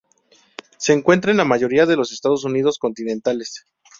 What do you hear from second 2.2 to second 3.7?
Unidos continentales.